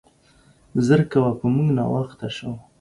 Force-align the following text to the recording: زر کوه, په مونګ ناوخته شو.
زر 0.85 1.01
کوه, 1.11 1.31
په 1.39 1.45
مونګ 1.53 1.69
ناوخته 1.77 2.27
شو. 2.35 2.51